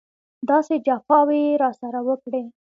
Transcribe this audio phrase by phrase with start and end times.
[0.49, 2.43] داسې جفاوې یې راسره وکړې.